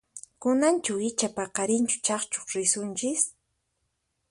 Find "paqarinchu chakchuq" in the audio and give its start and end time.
1.35-2.47